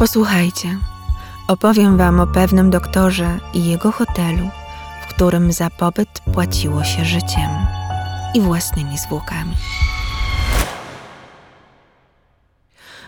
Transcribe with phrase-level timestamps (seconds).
[0.00, 0.78] Posłuchajcie,
[1.48, 4.50] opowiem Wam o pewnym doktorze i jego hotelu,
[5.02, 7.50] w którym za pobyt płaciło się życiem
[8.34, 9.56] i własnymi zwłokami.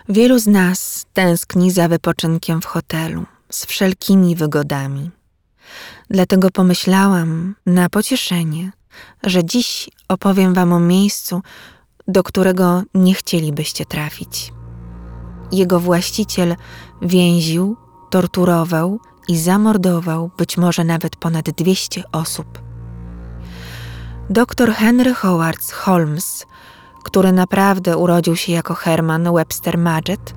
[0.09, 5.11] Wielu z nas tęskni za wypoczynkiem w hotelu, z wszelkimi wygodami.
[6.09, 8.71] Dlatego pomyślałam na pocieszenie,
[9.23, 11.41] że dziś opowiem Wam o miejscu,
[12.07, 14.53] do którego nie chcielibyście trafić.
[15.53, 16.55] Jego właściciel
[17.01, 17.77] więził,
[18.09, 22.61] torturował i zamordował być może nawet ponad 200 osób.
[24.29, 26.45] Dr Henry Howard Holmes,
[27.03, 30.33] który naprawdę urodził się jako Herman Webster Maggett,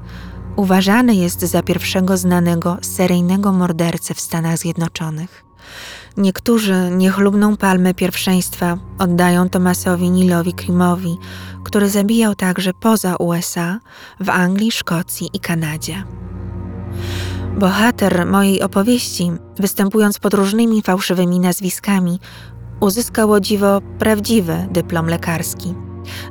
[0.56, 5.44] uważany jest za pierwszego znanego seryjnego mordercę w Stanach Zjednoczonych.
[6.16, 11.18] Niektórzy niechlubną palmę pierwszeństwa oddają Tomasowi Nilowi Krimowi,
[11.64, 13.80] który zabijał także poza USA,
[14.20, 16.04] w Anglii, Szkocji i Kanadzie.
[17.58, 22.20] Bohater mojej opowieści, występując pod różnymi fałszywymi nazwiskami,
[22.80, 25.74] uzyskał o dziwo prawdziwy dyplom lekarski.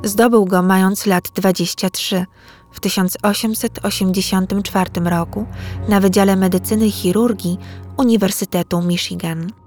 [0.04, 2.26] Zdobył go mając lat 23
[2.72, 5.46] w 1884 roku
[5.88, 7.58] na Wydziale Medycyny i Chirurgii
[7.96, 9.65] Uniwersytetu Michigan.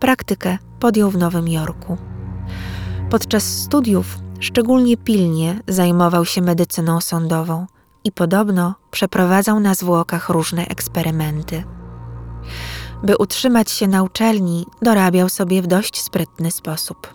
[0.00, 1.96] Praktykę podjął w Nowym Jorku.
[3.10, 7.66] Podczas studiów szczególnie pilnie zajmował się medycyną sądową
[8.04, 11.64] i podobno przeprowadzał na zwłokach różne eksperymenty.
[13.02, 17.14] By utrzymać się na uczelni, dorabiał sobie w dość sprytny sposób.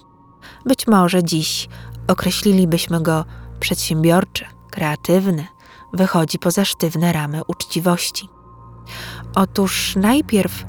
[0.65, 1.69] Być może dziś
[2.07, 3.25] określilibyśmy go
[3.59, 5.47] przedsiębiorczy, kreatywny,
[5.93, 8.29] wychodzi poza sztywne ramy uczciwości.
[9.35, 10.63] Otóż najpierw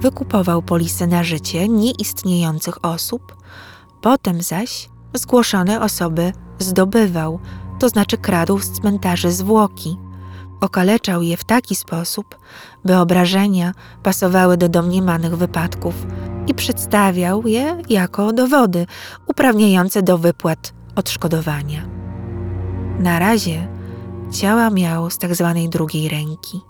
[0.00, 3.36] wykupował polisy na życie nieistniejących osób,
[4.00, 7.40] potem zaś zgłoszone osoby zdobywał,
[7.78, 9.96] to znaczy kradł z cmentarzy zwłoki.
[10.60, 12.38] Okaleczał je w taki sposób,
[12.84, 13.72] by obrażenia
[14.02, 15.94] pasowały do domniemanych wypadków
[16.46, 18.86] i przedstawiał je jako dowody
[19.26, 21.88] uprawniające do wypłat odszkodowania.
[22.98, 23.68] Na razie
[24.32, 26.60] ciała miał z tak zwanej drugiej ręki.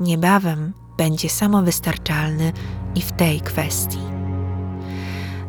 [0.00, 2.52] Niebawem będzie samowystarczalny
[2.94, 3.98] i w tej kwestii.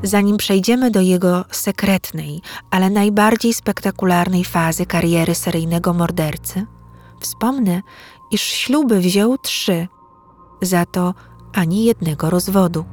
[0.04, 6.66] Zanim przejdziemy do jego sekretnej, ale najbardziej spektakularnej fazy kariery seryjnego mordercy,
[7.20, 7.82] wspomnę,
[8.32, 9.88] iż śluby wziął trzy,
[10.62, 11.14] za to
[11.54, 12.86] ani jednego rozwodu.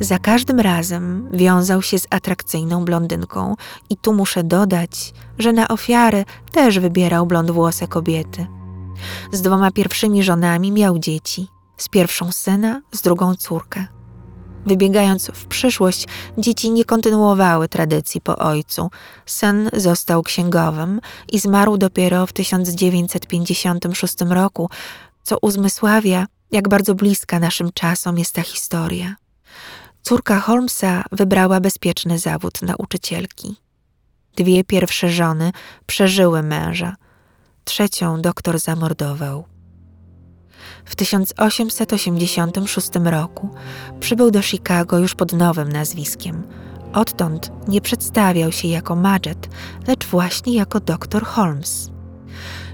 [0.00, 3.54] Za każdym razem wiązał się z atrakcyjną blondynką,
[3.90, 8.59] i tu muszę dodać, że na ofiary też wybierał blondwłose kobiety.
[9.32, 13.86] Z dwoma pierwszymi żonami miał dzieci, z pierwszą syna, z drugą córkę.
[14.66, 16.06] Wybiegając w przyszłość,
[16.38, 18.90] dzieci nie kontynuowały tradycji po ojcu.
[19.26, 21.00] Syn został księgowym
[21.32, 24.70] i zmarł dopiero w 1956 roku,
[25.22, 29.16] co uzmysławia, jak bardzo bliska naszym czasom jest ta historia.
[30.02, 33.56] Córka Holmesa wybrała bezpieczny zawód nauczycielki.
[34.36, 35.52] Dwie pierwsze żony
[35.86, 36.96] przeżyły męża,
[37.70, 39.44] trzecią doktor zamordował.
[40.84, 43.48] W 1886 roku
[44.00, 46.42] przybył do Chicago już pod nowym nazwiskiem.
[46.92, 49.48] Odtąd nie przedstawiał się jako Maggett,
[49.88, 51.90] lecz właśnie jako dr Holmes.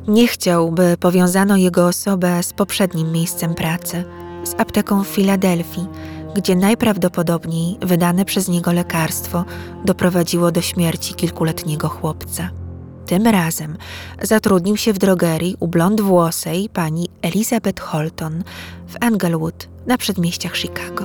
[0.08, 4.04] Nie chciał, by powiązano jego osobę z poprzednim miejscem pracy,
[4.44, 5.86] z apteką w Filadelfii,
[6.34, 9.44] gdzie najprawdopodobniej wydane przez niego lekarstwo
[9.84, 12.65] doprowadziło do śmierci kilkuletniego chłopca.
[13.06, 13.76] Tym razem
[14.22, 18.44] zatrudnił się w drogerii u blond włosej pani Elizabeth Holton
[18.88, 21.04] w Englewood na przedmieściach Chicago.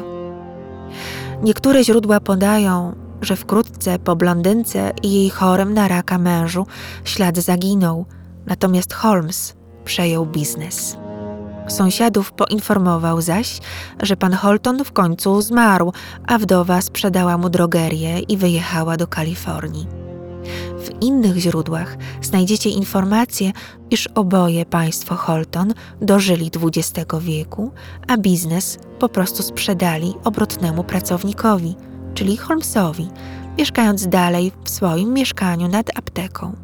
[1.44, 6.68] Niektóre źródła podają, że wkrótce po blondynce i jej chorym na raka mężu
[7.04, 8.06] ślad zaginął,
[8.46, 10.98] natomiast Holmes przejął biznes.
[11.68, 13.60] Sąsiadów poinformował zaś,
[14.00, 15.94] że pan Holton w końcu zmarł,
[16.28, 19.88] a wdowa sprzedała mu drogerię i wyjechała do Kalifornii.
[21.02, 23.52] Innych źródłach znajdziecie informację,
[23.90, 27.72] iż oboje państwo Holton dożyli XX wieku,
[28.08, 31.76] a biznes po prostu sprzedali obrotnemu pracownikowi,
[32.14, 33.10] czyli Holmesowi,
[33.58, 36.56] mieszkając dalej w swoim mieszkaniu nad apteką.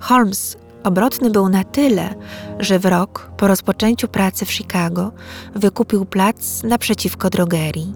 [0.00, 2.14] Holmes obrotny był na tyle,
[2.58, 5.12] że w rok po rozpoczęciu pracy w Chicago
[5.54, 7.94] wykupił plac naprzeciwko drogerii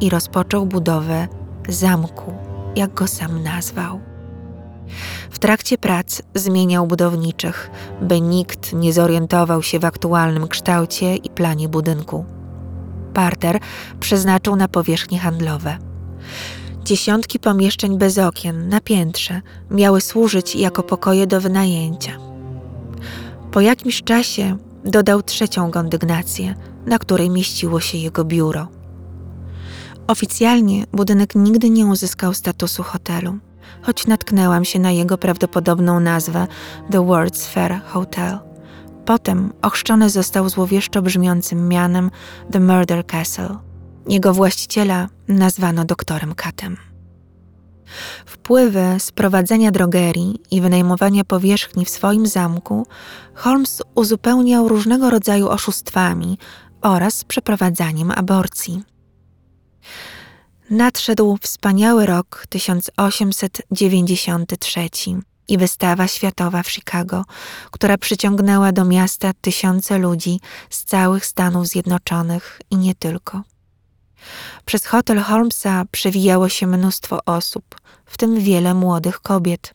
[0.00, 1.28] i rozpoczął budowę
[1.68, 2.34] zamku,
[2.76, 4.09] jak go sam nazwał.
[5.30, 7.70] W trakcie prac zmieniał budowniczych,
[8.02, 12.24] by nikt nie zorientował się w aktualnym kształcie i planie budynku.
[13.14, 13.58] Parter
[14.00, 15.78] przeznaczył na powierzchnie handlowe.
[16.84, 22.12] Dziesiątki pomieszczeń bez okien na piętrze miały służyć jako pokoje do wynajęcia.
[23.50, 26.54] Po jakimś czasie dodał trzecią kondygnację,
[26.86, 28.68] na której mieściło się jego biuro.
[30.06, 33.38] Oficjalnie budynek nigdy nie uzyskał statusu hotelu,
[33.82, 36.46] choć natknęłam się na jego prawdopodobną nazwę
[36.90, 38.38] The World's Fair Hotel.
[39.04, 42.10] Potem ochrzczony został złowieszczo brzmiącym mianem
[42.52, 43.56] The Murder Castle.
[44.08, 46.76] Jego właściciela nazwano doktorem Katem.
[48.26, 52.86] Wpływy z prowadzenia drogerii i wynajmowania powierzchni w swoim zamku
[53.34, 56.38] Holmes uzupełniał różnego rodzaju oszustwami
[56.82, 58.82] oraz przeprowadzaniem aborcji.
[60.70, 64.80] Nadszedł wspaniały rok 1893
[65.48, 67.24] i wystawa światowa w Chicago,
[67.70, 70.40] która przyciągnęła do miasta tysiące ludzi
[70.70, 73.42] z całych Stanów Zjednoczonych i nie tylko.
[74.64, 77.64] Przez hotel Holmesa przewijało się mnóstwo osób,
[78.06, 79.74] w tym wiele młodych kobiet.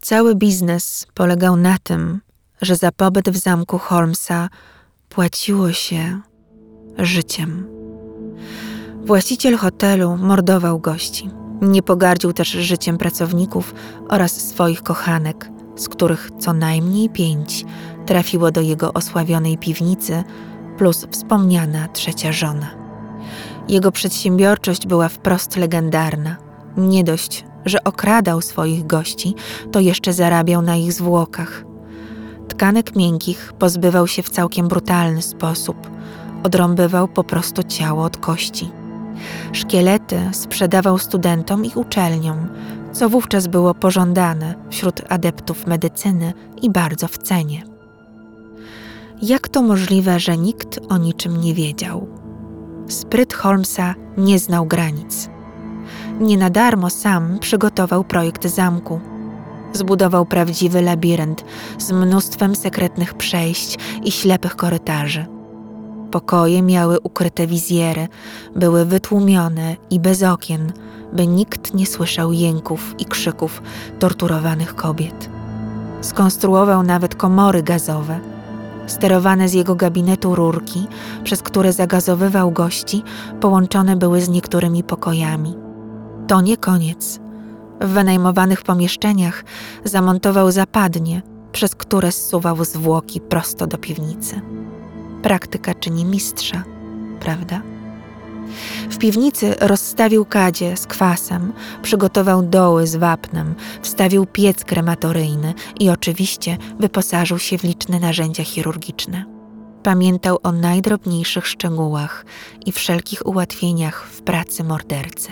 [0.00, 2.20] Cały biznes polegał na tym,
[2.62, 4.48] że za pobyt w zamku Holmesa
[5.08, 6.20] płaciło się
[6.98, 7.81] życiem.
[9.06, 11.30] Właściciel hotelu mordował gości.
[11.62, 13.74] Nie pogardził też życiem pracowników
[14.08, 17.64] oraz swoich kochanek, z których co najmniej pięć
[18.06, 20.24] trafiło do jego osławionej piwnicy,
[20.78, 22.70] plus wspomniana trzecia żona.
[23.68, 26.36] Jego przedsiębiorczość była wprost legendarna.
[26.76, 29.34] Nie dość, że okradał swoich gości,
[29.72, 31.64] to jeszcze zarabiał na ich zwłokach.
[32.48, 35.76] Tkanek miękkich pozbywał się w całkiem brutalny sposób.
[36.42, 38.81] Odrąbywał po prostu ciało od kości.
[39.52, 42.48] Szkielety sprzedawał studentom i uczelniom,
[42.92, 46.32] co wówczas było pożądane wśród adeptów medycyny
[46.62, 47.62] i bardzo w cenie.
[49.22, 52.08] Jak to możliwe, że nikt o niczym nie wiedział?
[52.88, 55.30] Spryt Holmesa nie znał granic.
[56.20, 59.00] Nie na darmo sam przygotował projekt zamku.
[59.72, 61.44] Zbudował prawdziwy labirynt
[61.78, 65.26] z mnóstwem sekretnych przejść i ślepych korytarzy
[66.12, 68.08] Pokoje miały ukryte wizjery,
[68.56, 70.72] były wytłumione i bez okien,
[71.12, 73.62] by nikt nie słyszał jęków i krzyków
[73.98, 75.30] torturowanych kobiet.
[76.00, 78.20] Skonstruował nawet komory gazowe.
[78.86, 80.86] Sterowane z jego gabinetu rurki,
[81.24, 83.02] przez które zagazowywał gości,
[83.40, 85.56] połączone były z niektórymi pokojami.
[86.28, 87.20] To nie koniec.
[87.80, 89.44] W wynajmowanych pomieszczeniach
[89.84, 91.22] zamontował zapadnie,
[91.52, 94.51] przez które zsuwał zwłoki prosto do piwnicy.
[95.22, 96.64] Praktyka czyni mistrza,
[97.20, 97.62] prawda?
[98.90, 101.52] W piwnicy rozstawił kadzie z kwasem,
[101.82, 109.24] przygotował doły z wapnem, wstawił piec krematoryjny i oczywiście wyposażył się w liczne narzędzia chirurgiczne.
[109.82, 112.24] Pamiętał o najdrobniejszych szczegółach
[112.66, 115.28] i wszelkich ułatwieniach w pracy mordercy.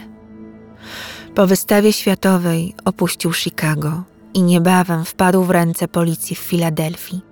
[1.34, 4.02] Po wystawie światowej opuścił Chicago
[4.34, 7.29] i niebawem wpadł w ręce policji w Filadelfii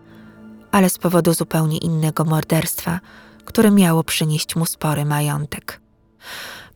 [0.73, 3.01] ale z powodu zupełnie innego morderstwa,
[3.45, 5.81] które miało przynieść mu spory majątek.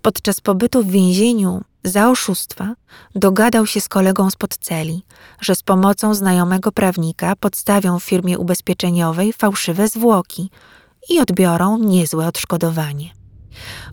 [0.03, 2.75] Podczas pobytu w więzieniu za oszustwa
[3.15, 5.03] dogadał się z kolegą z podceli,
[5.41, 10.51] że z pomocą znajomego prawnika podstawią w firmie ubezpieczeniowej fałszywe zwłoki
[11.11, 13.11] i odbiorą niezłe odszkodowanie.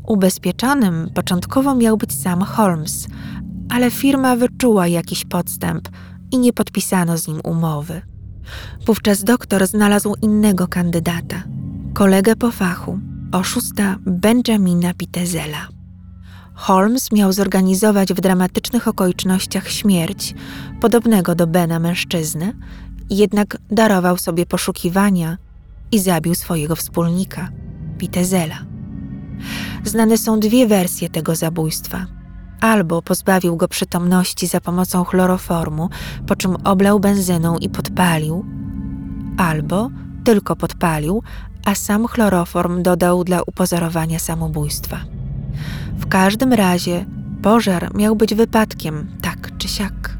[0.07, 3.07] Ubezpieczonym początkowo miał być sam Holmes,
[3.69, 5.89] ale firma wyczuła jakiś podstęp
[6.31, 8.08] i nie podpisano z nim umowy.
[8.85, 11.43] Wówczas doktor znalazł innego kandydata,
[11.93, 12.99] kolegę po fachu,
[13.31, 15.67] oszusta Benjamina Pitezela.
[16.53, 20.35] Holmes miał zorganizować w dramatycznych okolicznościach śmierć
[20.81, 22.53] podobnego do Bena mężczyzny,
[23.09, 25.37] jednak darował sobie poszukiwania
[25.91, 27.49] i zabił swojego wspólnika,
[27.97, 28.65] Pitezela.
[29.83, 32.18] Znane są dwie wersje tego zabójstwa.
[32.61, 35.89] Albo pozbawił go przytomności za pomocą chloroformu,
[36.27, 38.45] po czym oblał benzyną i podpalił,
[39.37, 39.89] albo
[40.23, 41.23] tylko podpalił,
[41.65, 44.97] a sam chloroform dodał dla upozorowania samobójstwa.
[45.97, 47.05] W każdym razie
[47.41, 50.17] pożar miał być wypadkiem, tak czy siak.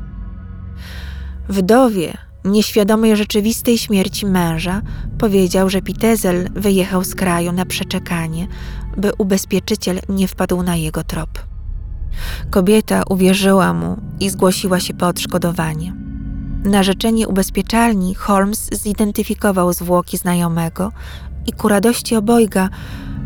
[1.50, 4.82] Wdowie, nieświadomej rzeczywistej śmierci męża,
[5.18, 8.48] powiedział, że Pitezel wyjechał z kraju na przeczekanie,
[8.98, 11.49] by ubezpieczyciel nie wpadł na jego trop.
[12.50, 15.94] Kobieta uwierzyła mu i zgłosiła się po odszkodowanie.
[16.64, 20.92] Na życzenie ubezpieczalni Holmes zidentyfikował zwłoki znajomego
[21.48, 22.70] i ku radości obojga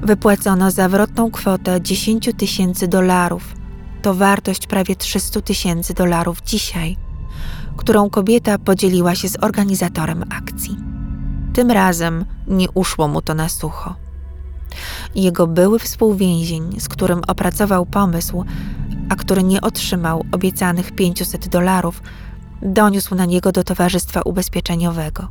[0.04, 3.56] wypłacono zawrotną kwotę 10 tysięcy dolarów.
[4.02, 6.98] To wartość prawie 300 tysięcy dolarów dzisiaj,
[7.78, 10.78] którą kobieta podzieliła się z organizatorem akcji.
[11.54, 13.96] Tym razem nie uszło mu to na sucho.
[15.16, 18.46] Jego były współwięzień, z którym opracował pomysł,
[19.14, 22.02] a który nie otrzymał obiecanych 500 dolarów,
[22.62, 25.28] doniósł na niego do towarzystwa ubezpieczeniowego.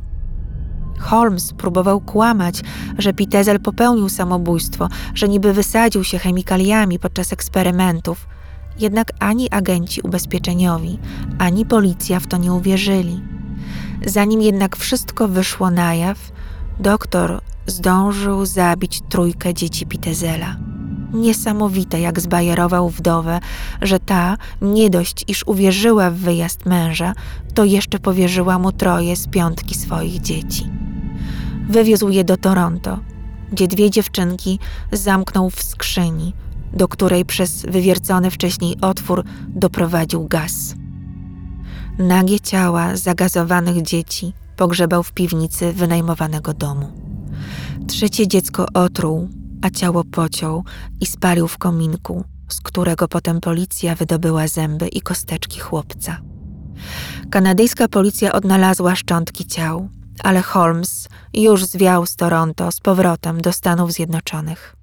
[0.99, 2.61] Holmes próbował kłamać,
[2.97, 8.27] że Pitezel popełnił samobójstwo, że niby wysadził się chemikaliami podczas eksperymentów.
[8.79, 10.99] Jednak ani agenci ubezpieczeniowi,
[11.39, 13.21] ani policja w to nie uwierzyli.
[14.05, 16.31] Zanim jednak wszystko wyszło na jaw,
[16.79, 20.55] doktor zdążył zabić trójkę dzieci Pitezela.
[21.13, 23.39] Niesamowite, jak zbajerował wdowę,
[23.81, 27.13] że ta, nie dość, iż uwierzyła w wyjazd męża,
[27.53, 30.69] to jeszcze powierzyła mu troje z piątki swoich dzieci.
[31.69, 32.99] Wywiózł je do Toronto,
[33.51, 34.59] gdzie dwie dziewczynki
[34.91, 36.33] zamknął w skrzyni,
[36.73, 40.75] do której przez wywiercony wcześniej otwór doprowadził gaz.
[41.97, 46.91] Nagie ciała zagazowanych dzieci pogrzebał w piwnicy wynajmowanego domu.
[47.87, 49.29] Trzecie dziecko otruł,
[49.63, 50.63] a ciało pociął
[51.01, 56.21] i spalił w kominku, z którego potem policja wydobyła zęby i kosteczki chłopca.
[57.31, 59.89] Kanadyjska policja odnalazła szczątki ciał,
[60.23, 64.75] ale Holmes już zwiał z Toronto z powrotem do Stanów Zjednoczonych.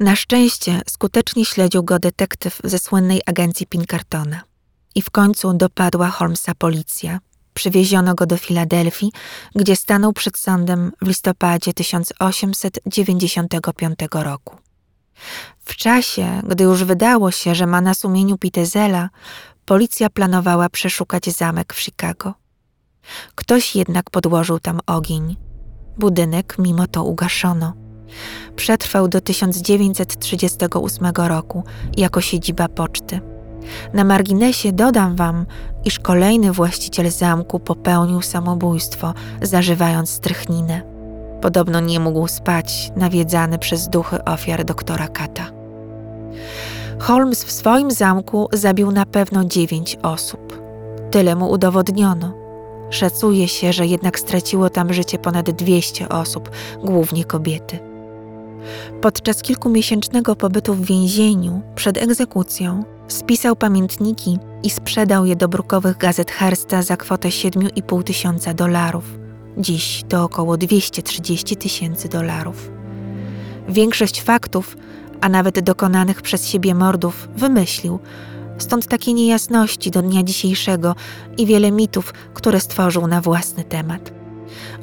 [0.00, 4.40] Na szczęście skutecznie śledził go detektyw ze słynnej agencji Pinkertona.
[4.94, 7.18] I w końcu dopadła Holmesa policja.
[7.54, 9.12] Przywieziono go do Filadelfii,
[9.54, 14.56] gdzie stanął przed sądem w listopadzie 1895 roku.
[15.64, 19.10] W czasie, gdy już wydało się, że ma na sumieniu Pitezela,
[19.64, 22.34] policja planowała przeszukać zamek w Chicago.
[23.34, 25.36] Ktoś jednak podłożył tam ogień.
[25.98, 27.72] Budynek mimo to ugaszono.
[28.56, 31.64] Przetrwał do 1938 roku
[31.96, 33.20] jako siedziba poczty.
[33.94, 35.46] Na marginesie dodam wam,
[35.84, 40.82] iż kolejny właściciel zamku popełnił samobójstwo, zażywając strychninę.
[41.40, 45.50] Podobno nie mógł spać, nawiedzany przez duchy ofiar doktora Kata.
[46.98, 50.62] Holmes w swoim zamku zabił na pewno dziewięć osób.
[51.10, 52.32] Tyle mu udowodniono.
[52.90, 56.50] Szacuje się, że jednak straciło tam życie ponad 200 osób,
[56.84, 57.78] głównie kobiety.
[59.00, 66.30] Podczas kilkumiesięcznego pobytu w więzieniu przed egzekucją spisał pamiętniki i sprzedał je do brukowych gazet
[66.30, 69.04] Hersta za kwotę 7,5 tysiąca dolarów.
[69.58, 72.70] Dziś to około 230 tysięcy dolarów.
[73.68, 74.76] Większość faktów,
[75.20, 77.98] a nawet dokonanych przez siebie mordów, wymyślił,
[78.58, 80.94] stąd takie niejasności do dnia dzisiejszego
[81.38, 84.12] i wiele mitów, które stworzył na własny temat.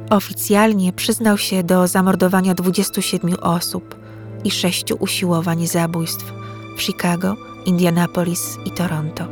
[0.10, 3.96] Oficjalnie przyznał się do zamordowania 27 osób
[4.44, 6.34] i sześciu usiłowań zabójstw
[6.78, 7.36] w Chicago,
[7.70, 9.28] Indianapolis i Toronto.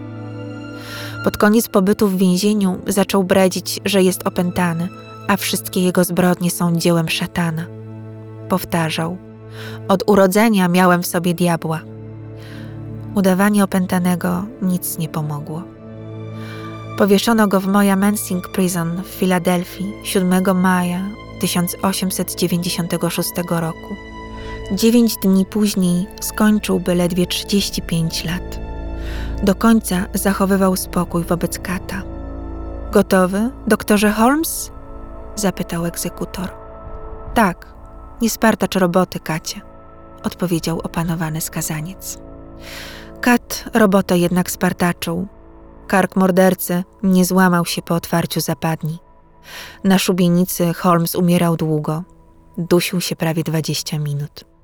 [1.23, 4.89] Pod koniec pobytu w więzieniu zaczął bredzić, że jest opętany,
[5.27, 7.65] a wszystkie jego zbrodnie są dziełem szatana.
[8.49, 9.17] Powtarzał:
[9.87, 11.81] Od urodzenia miałem w sobie diabła.
[13.15, 15.63] Udawanie opętanego nic nie pomogło.
[16.97, 23.95] Powieszono go w Moja Mensing Prison w Filadelfii 7 maja 1896 roku.
[24.71, 28.59] Dziewięć dni później skończyłby ledwie 35 lat.
[29.43, 32.01] Do końca zachowywał spokój wobec kata.
[32.91, 34.71] Gotowy, doktorze Holmes?
[35.35, 36.49] zapytał egzekutor.
[37.33, 37.73] Tak,
[38.21, 39.61] nie spartacz roboty, kacie,
[40.23, 42.17] odpowiedział opanowany skazaniec.
[43.21, 45.27] Kat robotę jednak spartaczył.
[45.87, 48.99] Kark mordercy nie złamał się po otwarciu zapadni.
[49.83, 52.03] Na szubienicy Holmes umierał długo.
[52.57, 54.56] Dusił się prawie dwadzieścia minut.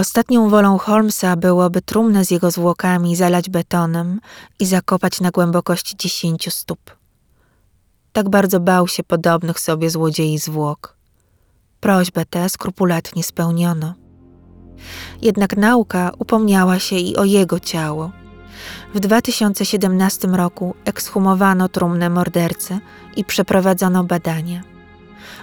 [0.00, 4.20] Ostatnią wolą Holmesa byłoby trumnę z jego zwłokami zalać betonem
[4.58, 6.96] i zakopać na głębokości dziesięciu stóp.
[8.12, 10.96] Tak bardzo bał się podobnych sobie złodziei zwłok.
[11.80, 13.94] Prośbę tę skrupulatnie spełniono.
[15.22, 18.10] Jednak nauka upomniała się i o jego ciało.
[18.94, 22.78] W 2017 roku ekshumowano trumnę mordercy
[23.16, 24.62] i przeprowadzono badania.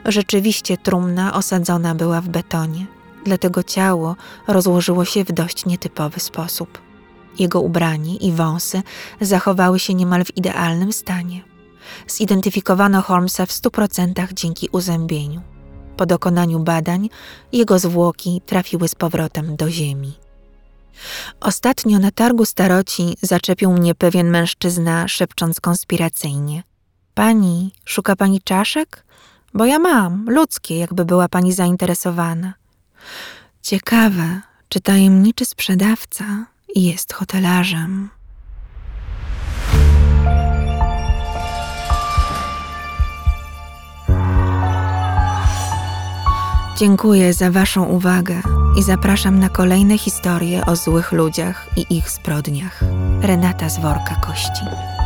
[0.05, 2.96] Rzeczywiście trumna osadzona była w betonie
[3.27, 4.15] dlatego ciało
[4.47, 6.81] rozłożyło się w dość nietypowy sposób.
[7.39, 8.81] Jego ubranie i wąsy
[9.21, 11.43] zachowały się niemal w idealnym stanie.
[12.07, 15.41] Zidentyfikowano Holmesa w stu procentach dzięki uzębieniu.
[15.97, 17.09] Po dokonaniu badań
[17.51, 20.13] jego zwłoki trafiły z powrotem do ziemi.
[21.39, 26.63] Ostatnio na targu staroci zaczepił mnie pewien mężczyzna, szepcząc konspiracyjnie:
[27.13, 29.05] Pani, szuka pani czaszek?
[29.53, 32.53] Bo ja mam, ludzkie, jakby była pani zainteresowana.
[33.61, 36.25] Ciekawe, czy tajemniczy sprzedawca
[36.75, 38.09] jest hotelarzem.
[46.77, 48.41] Dziękuję za Waszą uwagę
[48.79, 52.81] i zapraszam na kolejne historie o złych ludziach i ich zbrodniach.
[53.21, 54.96] Renata z worka kości.